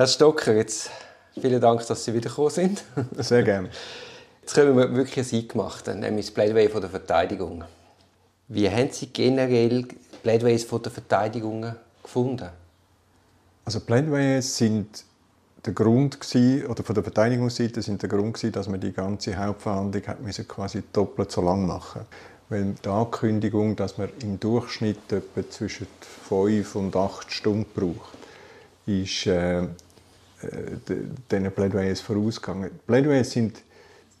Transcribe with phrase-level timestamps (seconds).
[0.00, 0.88] Herr Stocker, jetzt
[1.38, 2.82] vielen Dank, dass Sie wiedergekommen sind.
[3.18, 3.68] Sehr gerne.
[4.40, 7.64] Jetzt kommen wir wirklich ein Eingemachte, nämlich das Plädoyer von der Verteidigung.
[8.48, 9.86] Wie haben Sie generell
[10.22, 12.48] Plädoyers von der Verteidigung gefunden?
[13.66, 15.04] Also Plädoyers sind
[15.66, 19.36] der Grund gewesen, oder von der Verteidigungsseite sind der Grund gewesen, dass man die ganze
[19.36, 22.06] Hauptverhandlung hat müssen quasi doppelt so lang machen
[22.48, 28.16] weil die Ankündigung, dass man im Durchschnitt etwa zwischen fünf und acht Stunden braucht,
[28.86, 29.68] ist äh
[31.30, 32.70] diesen Plädoyers vorausgegangen.
[32.86, 33.62] Plädoyers sind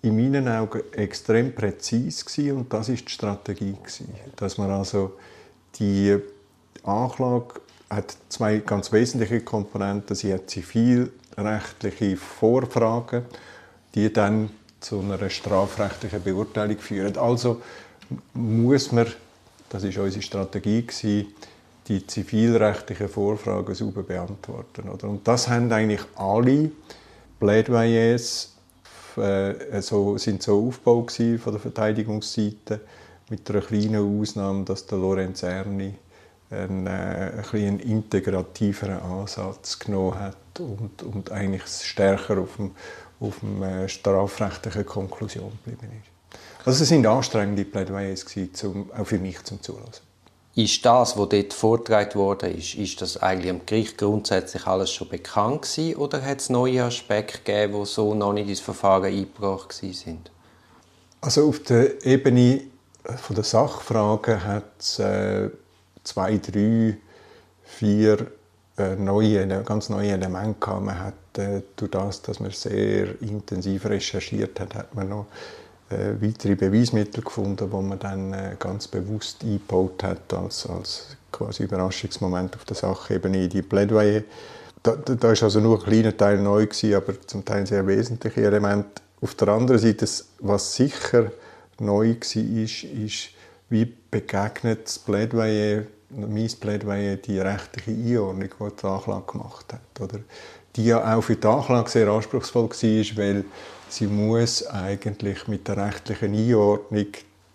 [0.02, 5.18] in meinen Augen extrem präzise und das ist die Strategie gewesen, dass man also
[5.78, 6.16] die
[6.82, 10.14] Anklage hat zwei ganz wesentliche Komponenten.
[10.14, 13.24] Sie hat zivilrechtliche Vorfragen,
[13.94, 17.16] die dann zu einer strafrechtlichen Beurteilung führen.
[17.18, 17.60] Also
[18.32, 19.06] muss man,
[19.68, 21.26] das ist unsere Strategie gewesen,
[21.90, 24.88] die zivilrechtlichen Vorfragen sauber beantworten.
[24.88, 25.08] Oder?
[25.08, 26.70] Und das haben eigentlich alle
[27.40, 28.54] Plädoyers
[29.16, 32.80] äh, so, sind so aufgebaut von der Verteidigungsseite,
[33.28, 35.94] mit einer kleinen Ausnahme, dass der Lorenz Erni
[36.50, 42.70] einen, äh, ein einen integrativeren Ansatz genommen hat und, und eigentlich stärker auf dem,
[43.20, 46.38] auf dem äh, strafrechtlichen Konklusion geblieben ist.
[46.66, 50.09] Also es sind anstrengende Plädoyers zum, auch für mich zum Zulassen.
[50.56, 55.08] Ist das, was dort vorgetragen wurde, ist, ist das eigentlich am Gericht grundsätzlich alles schon
[55.08, 59.72] bekannt gewesen, oder hat es neue Aspekte gegeben, die so noch nicht ins Verfahren eingebracht
[59.72, 60.30] sind?
[61.20, 62.62] Also auf der Ebene
[63.04, 65.50] von der Sachfragen hat es äh,
[66.02, 66.96] zwei, drei,
[67.64, 68.26] vier
[68.76, 70.82] äh, neue, ganz neue Elemente gehabt.
[70.82, 75.26] Man hat äh, durch das, dass man sehr intensiv recherchiert hat, hat man noch
[75.90, 81.64] äh, weitere Beweismittel gefunden, die man dann äh, ganz bewusst eingebaut hat als, als quasi
[81.64, 84.22] Überraschungsmoment auf der Sachebene in die Plädoyer.
[84.82, 87.86] Da, da, da ist also nur ein kleiner Teil neu gewesen, aber zum Teil sehr
[87.86, 89.02] wesentliche Elemente.
[89.20, 90.06] Auf der anderen Seite,
[90.38, 91.32] was sicher
[91.78, 93.28] neu war, ist, ist
[93.68, 100.00] wie begegnet das Plädoyer, mein Plädoyer, die rechtliche Einordnung, die die Anklage gemacht hat.
[100.00, 100.20] Oder?
[100.76, 103.44] Die ja auch für die Anklage sehr anspruchsvoll war, weil
[103.88, 107.06] sie muss eigentlich mit der rechtlichen Einordnung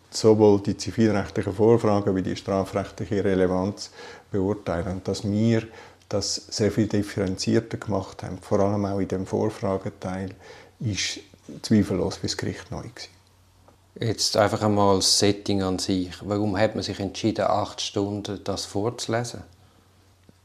[0.09, 3.91] sowohl die zivilrechtlichen Vorfragen wie die strafrechtliche Relevanz
[4.31, 4.97] beurteilen.
[4.97, 5.63] Und dass wir
[6.09, 10.29] das sehr viel differenzierter gemacht haben, vor allem auch in dem Vorfrageteil,
[10.79, 11.19] ist
[11.61, 13.14] zweifellos für das Gericht neu gewesen.
[13.99, 16.11] Jetzt einfach einmal das Setting an sich.
[16.21, 19.43] Warum hat man sich entschieden, acht Stunden das vorzulesen?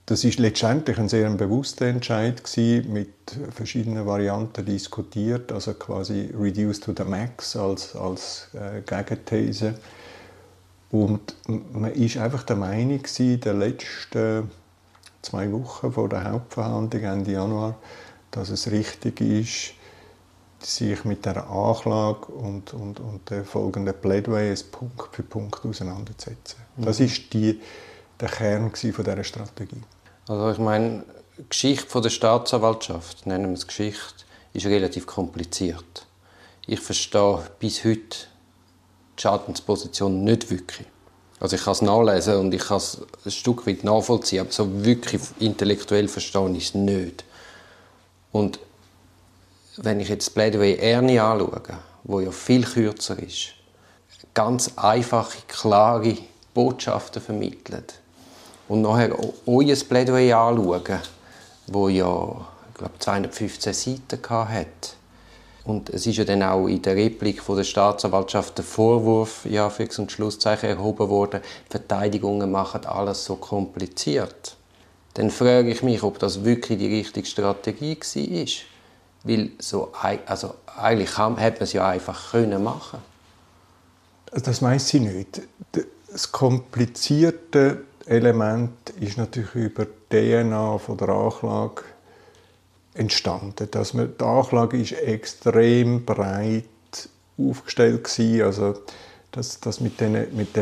[0.06, 3.12] Das ist letztendlich ein sehr bewusster Entscheid gewesen, mit
[3.52, 9.74] verschiedenen Varianten diskutiert, also quasi reduced to the max als, als äh, Gegenthese.
[10.92, 14.50] Und man ist einfach der Meinung gewesen, der letzten
[15.22, 17.76] zwei Wochen vor der Hauptverhandlung Ende Januar,
[18.30, 19.74] dass es richtig ist,
[20.64, 26.60] sich mit der Anklage und, und, und der folgenden Plädoyers Punkt für Punkt auseinanderzusetzen.
[26.76, 26.84] Mhm.
[26.84, 27.60] Das ist die,
[28.20, 29.82] der Kern von dieser Strategie.
[30.28, 31.04] Also ich meine,
[31.38, 36.06] die Geschichte von der Staatsanwaltschaft, nennen wir es Geschichte, ist relativ kompliziert.
[36.66, 38.16] Ich verstehe bis heute
[39.18, 40.86] die Schadensposition nicht wirklich.
[41.40, 44.84] Also ich kann es nachlesen und ich kann es ein Stück weit nachvollziehen, aber so
[44.84, 47.24] wirklich intellektuell verstehen ich es nicht.
[48.30, 48.60] Und
[49.82, 51.62] wenn ich jetzt das Plädoyer Ernie anschaue,
[52.04, 53.54] wo ja viel kürzer ist,
[54.34, 56.16] ganz einfache, klare
[56.54, 57.94] Botschaften vermittelt,
[58.68, 61.00] und nachher euer Plädoyer anschauen,
[61.66, 64.96] wo ja, ich glaube, 215 Seiten hat.
[65.64, 69.68] Und es ist ja dann auch in der Replik von der Staatsanwaltschaft der Vorwurf, ja,
[69.70, 74.56] Fix- und Schlusszeichen erhoben worden, Verteidigungen machen alles so kompliziert.
[75.14, 78.46] Dann frage ich mich, ob das wirklich die richtige Strategie war.
[79.22, 79.92] Weil so,
[80.26, 83.00] also eigentlich hat man es ja einfach können machen
[84.32, 85.42] Das weiß sie nicht.
[86.10, 91.82] Das Komplizierte Element ist natürlich über die DNA von der Anklage
[92.94, 93.68] entstanden.
[93.70, 96.64] Dass man, die Anklage ist extrem breit
[97.38, 98.42] aufgestellt gewesen.
[98.42, 98.74] also
[99.32, 100.54] dass, dass mit diesen mit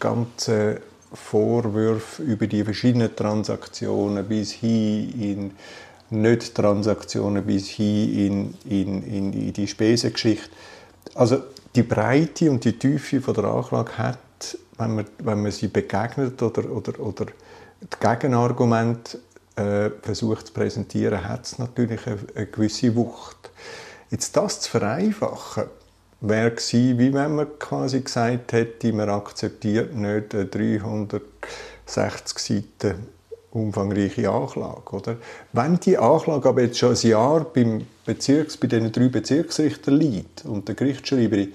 [0.00, 0.78] ganzen
[1.12, 5.50] Vorwürfen über die verschiedenen Transaktionen bis hin in
[6.10, 10.50] Nicht-Transaktionen bis hin in, in, in, in die Spesengeschichte.
[11.14, 11.42] Also
[11.74, 14.18] die Breite und die Tiefe von der Anklage hat
[14.78, 17.26] wenn man, wenn man sie begegnet oder, oder, oder
[17.80, 19.18] das Gegenargument
[19.56, 23.50] äh, versucht zu präsentieren, hat es natürlich eine, eine, gewisse Wucht.
[24.10, 25.64] Jetzt das zu vereinfachen,
[26.20, 33.08] wäre gewesen, wie wenn man quasi gesagt hätte, man akzeptiert nicht 360 Seiten
[33.56, 34.90] umfangreiche Anklage.
[34.90, 35.16] Oder?
[35.52, 40.44] Wenn die Anklage aber jetzt schon ein Jahr beim Bezirks, bei diesen drei Bezirksrichtern liegt
[40.44, 41.52] und der Gerichtsschreiberin,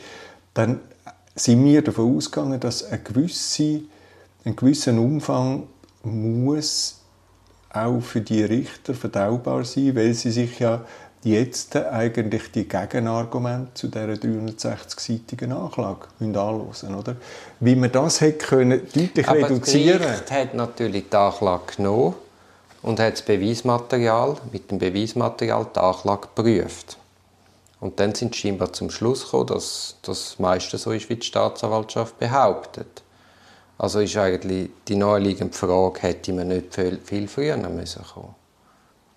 [0.53, 0.79] dann
[1.35, 3.81] sind wir davon ausgegangen, dass ein, gewisse,
[4.43, 5.67] ein gewisser Umfang
[6.03, 6.97] muss
[7.69, 10.83] auch für die Richter verdaubar sein, weil sie sich ja
[11.23, 17.15] jetzt eigentlich die Gegenargumente zu dieser 360-seitigen Anklage anhören oder?
[17.59, 22.15] Wie man das hätte können, deutlich Aber reduzieren Das Gericht hat natürlich die Anklage genommen
[22.81, 26.97] und hat das Beweismaterial, mit dem Beweismaterial die Anklage geprüft.
[27.79, 31.25] Und dann sind sie scheinbar zum Schluss gekommen, dass das meiste so ist, wie die
[31.25, 33.01] Staatsanwaltschaft behauptet.
[33.77, 38.35] Also ist eigentlich die naheliegende Frage, hätte man nicht viel, viel früher müssen kommen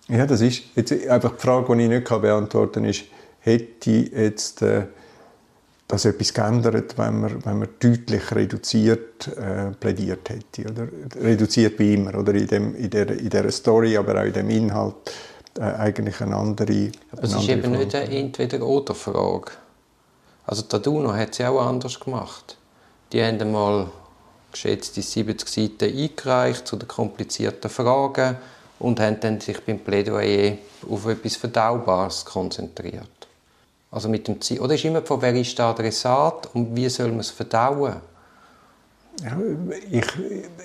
[0.09, 3.05] ja, das ist jetzt einfach die Frage, die ich nicht beantworten kann, ist,
[3.41, 4.87] hätte jetzt äh,
[5.89, 10.71] das etwas geändert, wenn man, wenn man deutlich reduziert äh, plädiert hätte?
[10.71, 10.89] Oder?
[11.23, 14.51] Reduziert wie immer, oder in, dem, in, der, in dieser Story, aber auch in dem
[14.51, 14.95] Inhalt
[15.59, 17.79] äh, eigentlich eine andere Aber es ist eben Frage.
[17.79, 19.53] nicht eine Entweder-Oder-Frage.
[20.47, 22.57] Also die Aduno hat es ja auch anders gemacht.
[23.13, 23.89] Die haben einmal
[24.53, 28.37] geschätzte 70 Seiten eingereicht zu den komplizierten Fragen
[28.85, 30.59] und haben dann sich beim Plädoyer
[30.89, 33.09] auf etwas Verdaubares konzentriert.
[33.91, 37.09] Also mit dem Ziel, oder ist immer von wer ist der Adressat und wie soll
[37.09, 37.95] man es verdauen?
[39.23, 39.39] Ja,
[39.91, 40.05] ich,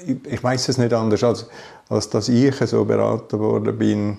[0.06, 1.46] ich, ich weiß es nicht anders, als,
[1.88, 4.18] als dass ich so beraten worden bin.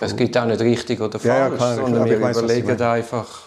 [0.00, 3.42] Es gibt auch nicht richtig oder falsch, ja, ja, klar, sondern wir weiss, überlegen einfach.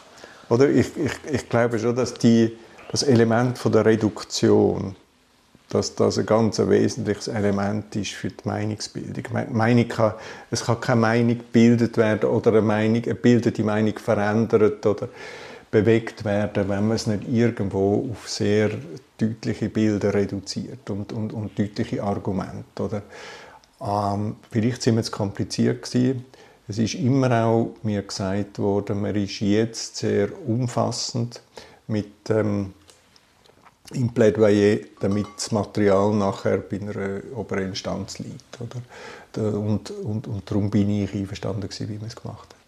[0.50, 2.58] Oder ich, ich, ich glaube schon, dass die,
[2.92, 4.96] das Element von der Reduktion
[5.70, 9.24] dass das ein ganz wesentliches Element ist für die Meinungsbildung.
[9.52, 10.14] Meinung kann,
[10.50, 15.10] es kann keine Meinung gebildet werden oder eine, Meinung, eine bildete Meinung verändert oder
[15.72, 18.72] bewegt werden, wenn man es nicht irgendwo auf sehr
[19.18, 22.84] deutliche Bilder reduziert und, und, und deutliche Argumente.
[22.84, 23.04] Oder?
[23.82, 26.26] Ähm, vielleicht sind wir zu kompliziert gewesen.
[26.68, 31.42] Es ist immer auch mir gesagt worden, man ist jetzt sehr umfassend
[31.88, 32.74] mit ähm,
[33.94, 38.60] im Plädoyer, damit das Material nachher bei einer oberen Instanz liegt.
[38.60, 39.58] Oder?
[39.58, 42.60] Und, und, und darum bin ich einverstanden, wie man es gemacht hat.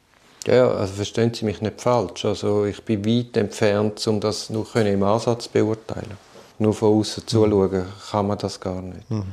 [0.47, 2.25] Ja, also verstehen Sie mich nicht falsch.
[2.25, 6.18] Also ich bin weit entfernt, um das nur im Ansatz zu beurteilen.
[6.57, 7.27] Nur von außen mhm.
[7.27, 9.09] zuschauen kann man das gar nicht.
[9.09, 9.23] Mhm.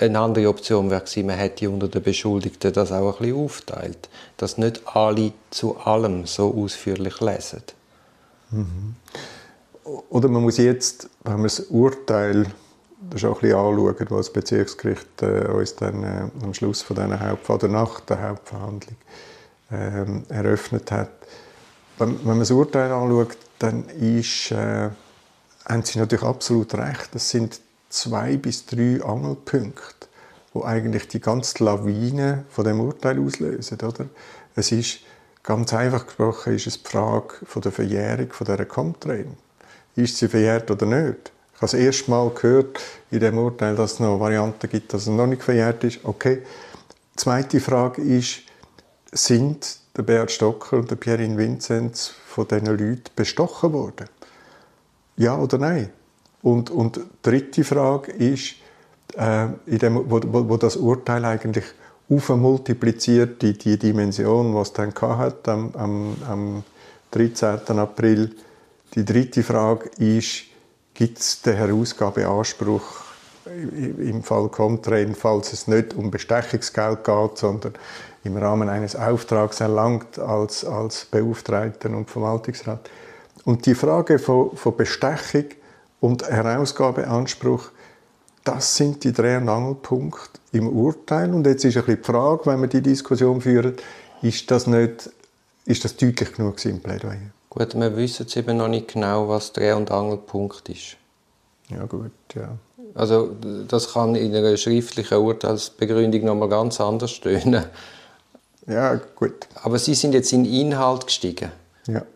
[0.00, 4.08] Eine andere Option wäre gewesen, man hätte unter den Beschuldigten das auch ein bisschen aufteilt,
[4.36, 7.62] dass nicht alle zu allem so ausführlich lesen.
[8.50, 8.96] Mhm.
[9.84, 12.46] Oder man muss jetzt, wenn man das Urteil
[13.10, 16.96] das auch ein bisschen anschauen, was das Bezirksgericht äh, uns dann äh, am Schluss von
[16.96, 18.96] dieser Hauptver nach der Hauptverhandlung
[19.70, 21.10] äh, eröffnet hat.
[21.98, 24.90] Wenn, wenn, man das Urteil anschaut, dann ist, äh,
[25.68, 27.08] haben Sie natürlich absolut recht.
[27.12, 30.06] Das sind zwei bis drei Angelpunkte,
[30.52, 33.78] wo eigentlich die ganze Lawine von dem Urteil auslösen.
[33.82, 34.06] Oder?
[34.54, 35.00] Es ist
[35.42, 39.36] ganz einfach gesprochen, ist es die Frage von der Verjährung von dieser Comtrain
[39.96, 41.32] ist sie verjährt oder nicht.
[41.54, 42.80] Ich habe das erste Mal gehört
[43.10, 46.00] in dem Urteil, dass es noch Varianten gibt, dass es noch nicht verjährt ist.
[46.04, 46.42] Okay.
[47.12, 48.40] Die zweite Frage ist,
[49.12, 54.08] sind der Beat Stocker und der Pierre Vinzenz von diesen Leuten bestochen worden?
[55.16, 55.90] Ja oder nein?
[56.40, 58.54] Und, und die dritte Frage ist,
[59.16, 61.66] äh, in dem, wo, wo, wo, das Urteil eigentlich
[62.10, 66.64] aufmultipliziert, die, die Dimension, was dann hat, am, am, am
[67.12, 67.78] 13.
[67.78, 68.34] April
[68.94, 70.44] die dritte Frage ist,
[70.94, 72.82] gibt es den Herausgabeanspruch
[73.46, 77.74] im Fall Comtrain, falls es nicht um Bestechungsgeld geht, sondern
[78.24, 82.88] im Rahmen eines Auftrags erlangt als, als Beauftragten und Verwaltungsrat.
[83.44, 85.46] Und die Frage von, von Bestechung
[86.00, 87.70] und Herausgabeanspruch,
[88.44, 91.32] das sind die Dreh- und Angelpunkte im Urteil.
[91.32, 93.74] Und jetzt ist ein bisschen die Frage, wenn wir die Diskussion führen,
[94.20, 95.10] ist das, nicht,
[95.64, 97.32] ist das deutlich genug im Plädoyer?
[97.54, 100.96] Gut, wir wissen jetzt eben noch nicht genau, was der Dreh- und Angelpunkt ist.
[101.68, 102.56] Ja gut, ja.
[102.94, 103.36] Also
[103.68, 107.62] das kann in einer schriftlichen Urteilsbegründung noch mal ganz anders stehen.
[108.66, 109.48] Ja, gut.
[109.62, 111.52] Aber Sie sind jetzt in Inhalt gestiegen.
[111.88, 112.06] Ja.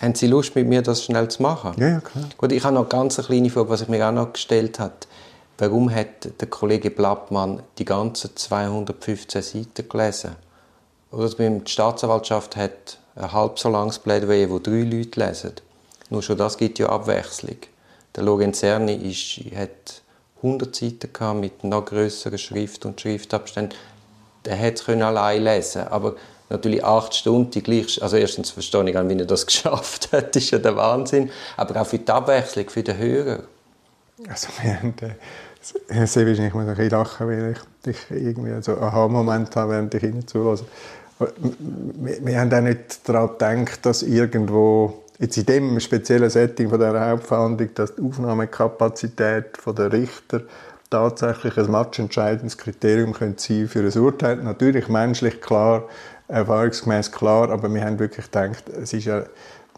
[0.00, 1.74] Haben Sie Lust, mit mir das schnell zu machen?
[1.76, 2.24] Ja, ja klar.
[2.36, 4.94] Gut, ich habe noch ganz eine kleine Frage, was ich mir auch noch gestellt habe.
[5.58, 10.32] Warum hat der Kollege Blattmann die ganzen 215 Seiten gelesen?
[11.12, 15.52] Oder die Staatsanwaltschaft hat ein halb so langes Plädoyer, wo drei Leute lesen.
[16.10, 17.56] Nur schon das gibt ja Abwechslung.
[18.14, 20.02] Der Lorenzerni ist, hat
[20.36, 23.76] 100 Seiten mit noch größeren Schrift und Schriftabständen.
[24.44, 26.16] Der hätte es allein lesen aber
[26.50, 30.44] natürlich acht Stunden die gleich, also erstens verstehe ich, wie er das geschafft hat, das
[30.44, 33.40] ist ja der Wahnsinn, aber auch für die Abwechslung, für den Hörer.
[34.28, 34.94] Also wir haben
[36.06, 37.54] Sehr wahrscheinlich muss ich ein bisschen lachen, weil
[37.84, 40.58] ich, ich irgendwie so einen Aha-Moment habe, während ich zuhöre.
[41.94, 46.80] Wir, wir haben auch nicht daran gedacht, dass irgendwo jetzt in dem speziellen Setting von
[46.80, 50.42] der Hauptverhandlung, dass die Aufnahmekapazität der Richter
[50.90, 54.36] tatsächlich ein matchentscheidendes Kriterium könnte für ein Urteil.
[54.36, 55.88] Natürlich menschlich klar,
[56.28, 59.24] erfahrungsgemäß klar, aber wir haben wirklich gedacht, es ist ja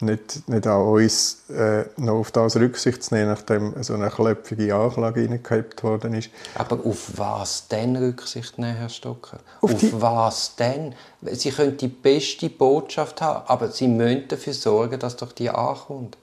[0.03, 4.75] nicht, nicht an uns, äh, noch auf das Rücksicht zu nehmen, nachdem so eine klöpfige
[4.75, 6.31] Anklage reingehabt worden ist.
[6.55, 9.39] Aber auf was denn Rücksicht nehmen, Herr Stocker?
[9.61, 10.95] Auf, auf was denn?
[11.33, 16.17] Sie können die beste Botschaft haben, aber Sie müssen dafür sorgen, dass doch die ankommt.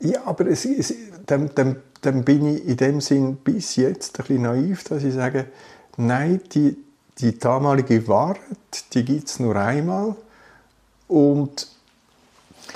[0.00, 0.94] Ja, aber es, es,
[1.26, 5.14] dann, dann, dann bin ich in dem Sinn bis jetzt ein bisschen naiv, dass ich
[5.14, 5.46] sage,
[5.96, 6.76] nein, die,
[7.18, 8.38] die damalige Wahrheit,
[8.92, 10.16] die gibt es nur einmal
[11.08, 11.68] und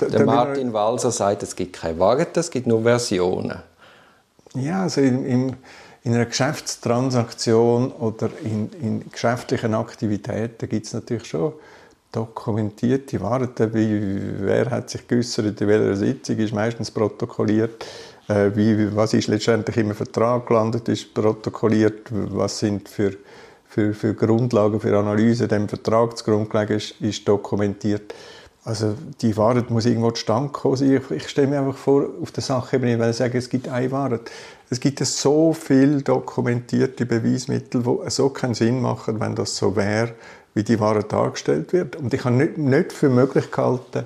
[0.09, 3.59] der Martin Walser sagt, es gibt keine Wahrheit, es gibt nur Versionen.
[4.55, 5.55] Ja, also in, in,
[6.03, 11.53] in einer Geschäftstransaktion oder in, in geschäftlichen Aktivitäten gibt es natürlich schon
[12.11, 17.85] dokumentierte Wahrheiten, wie wer hat sich geäußert, in welcher Sitzung ist meistens protokolliert,
[18.27, 23.13] äh, wie, was ist letztendlich im Vertrag gelandet, ist protokolliert, was sind für,
[23.69, 28.13] für, für Grundlagen für Analyse dem Vertrag zugrunde gelegen ist, ist dokumentiert.
[28.63, 30.95] Also die Wahrheit muss irgendwo zustande kommen.
[30.95, 33.91] Ich, ich stelle mir einfach vor, auf der Sachebene, weil ich sage, es gibt eine
[33.91, 34.29] Wahrheit.
[34.69, 40.13] Es gibt so viele dokumentierte Beweismittel, die so keinen Sinn machen, wenn das so wäre,
[40.53, 41.95] wie die Wahrheit dargestellt wird.
[41.95, 44.03] Und ich habe nicht, nicht für möglich gehalten,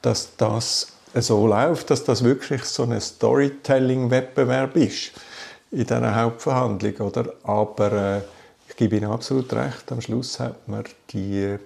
[0.00, 5.12] dass das so läuft, dass das wirklich so ein Storytelling-Wettbewerb ist
[5.70, 6.94] in dieser Hauptverhandlung.
[7.06, 7.34] Oder?
[7.42, 8.20] Aber äh,
[8.68, 11.58] ich gebe Ihnen absolut recht, am Schluss hat man die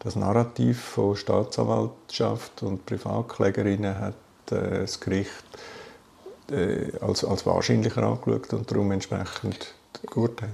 [0.00, 4.14] das Narrativ von Staatsanwaltschaft und Privatklägerinnen hat
[4.50, 5.44] äh, das Gericht
[6.50, 9.74] äh, als, als wahrscheinlicher angeschaut und darum entsprechend
[10.10, 10.50] geurteilt.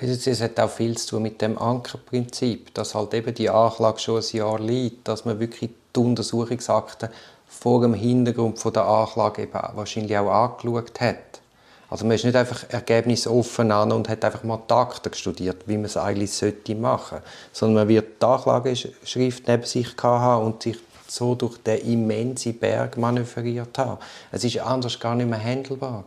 [0.00, 4.20] Es hat auch viel zu tun mit dem Ankerprinzip, dass halt eben die Anklage schon
[4.20, 7.10] ein Jahr liegt, dass man wirklich die Untersuchungsakten
[7.46, 11.40] vor dem Hintergrund von der Anklage eben wahrscheinlich auch angeschaut hat.
[11.88, 15.84] Also man ist nicht einfach ergebnisoffen an und hat einfach mal Takte studiert, wie man
[15.84, 17.18] es eigentlich sollte machen,
[17.52, 22.96] sondern man wird die Anklageschrift neben sich haben und sich so durch den immensen Berg
[22.96, 23.98] manövriert haben.
[24.32, 26.04] Es ist anders gar nicht mehr handelbar.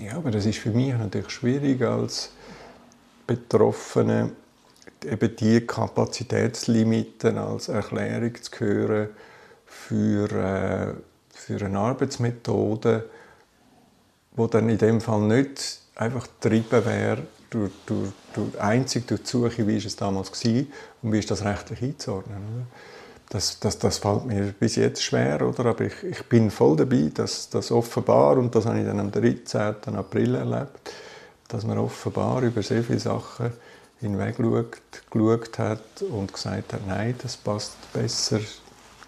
[0.00, 2.30] Ja, aber das ist für mich natürlich schwierig als
[3.26, 4.32] Betroffene
[5.04, 9.08] eben die Kapazitätslimiten als Erklärung zu hören
[9.64, 10.94] für, äh,
[11.32, 13.08] für eine Arbeitsmethode,
[14.36, 19.28] wo dann in dem Fall nicht einfach getrieben wäre, durch, durch, durch, einzig durch die
[19.28, 20.64] Suche, wie ist es damals war
[21.02, 22.36] und wie ist das rechtlich einzuordnen.
[22.36, 22.66] Oder?
[23.30, 25.66] Das, das, das fällt mir bis jetzt schwer, oder?
[25.66, 29.10] aber ich, ich bin voll dabei, dass das offenbar, und das habe ich dann am
[29.10, 29.96] 13.
[29.96, 30.92] April erlebt,
[31.48, 33.52] dass man offenbar über sehr viele Sachen
[34.00, 38.40] hinweg geschaut hat und gesagt hat, nein, das passt besser,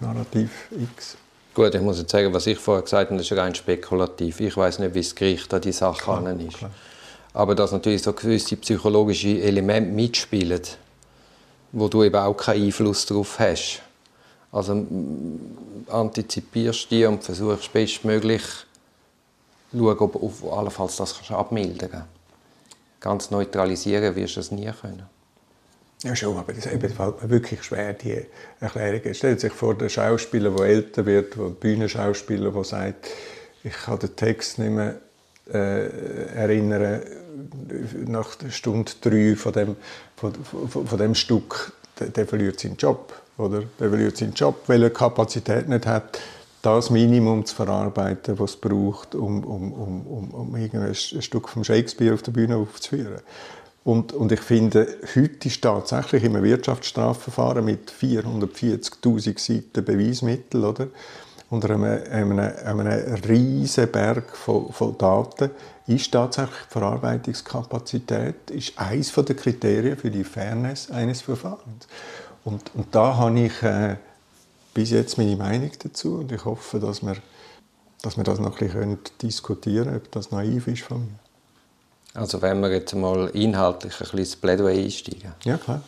[0.00, 1.16] Narrativ X.
[1.58, 4.38] Gut, ich muss jetzt sagen, was ich vorher gesagt habe, das ist rein spekulativ.
[4.38, 6.56] Ich weiß nicht, wie das Gericht an die Sache klar, ist.
[6.56, 6.70] Klar.
[7.34, 10.62] Aber dass natürlich so gewisse psychologische Elemente mitspielen,
[11.72, 13.82] wo du eben auch keinen Einfluss darauf hast.
[14.52, 14.86] Also
[15.88, 18.42] antizipierst die und versuchst bestmöglich
[19.72, 22.08] zu schauen, ob auf allenfalls das kannst abmildern kannst.
[23.00, 25.17] Ganz neutralisieren wirst du es nie können.
[26.04, 28.24] Ja, schon, aber das fällt mir wirklich schwer, die
[28.60, 29.14] Erklärung.
[29.14, 33.08] Stellt sich vor, der Schauspieler, der älter wird, der Bühnenschauspieler, der sagt,
[33.64, 34.94] ich kann den Text nicht mehr
[35.52, 37.02] äh, erinnern,
[38.06, 39.76] nach Stunde drei von dem,
[40.16, 43.12] von, von, von dem Stück, der, der, verliert seinen Job.
[43.36, 43.64] Oder?
[43.80, 46.20] Der verliert seinen Job, weil er Kapazität nicht hat,
[46.62, 51.64] das Minimum zu verarbeiten, was es braucht, um, um, um, um, um ein Stück von
[51.64, 53.20] Shakespeare auf der Bühne aufzuführen.
[53.84, 60.88] Und, und ich finde, heute ist tatsächlich im Wirtschaftsstrafverfahren mit 440.000 Seiten Beweismittel oder,
[61.50, 65.50] unter einem, einem, einem riesen Berg von, von, Daten
[65.86, 71.88] ist tatsächlich die Verarbeitungskapazität ist eines der Kriterien für die Fairness eines Verfahrens.
[72.44, 73.96] Und, und da habe ich äh,
[74.74, 77.16] bis jetzt meine Meinung dazu und ich hoffe, dass wir,
[78.02, 81.27] dass wir das noch ein bisschen diskutieren können, ob das naiv ist von mir.
[82.18, 85.32] Also wenn wir jetzt mal inhaltlich ein bisschen ins Plädoyer einsteigen.
[85.44, 85.82] Ja, klar.